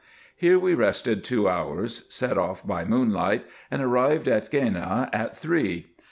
[0.35, 5.91] Here we rested two hours, set off by moonlight, and arrived at Gheneh at three.